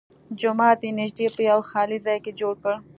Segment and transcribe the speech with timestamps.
[0.39, 2.75] جومات یې نږدې په یوه خالي ځای کې جوړ کړ.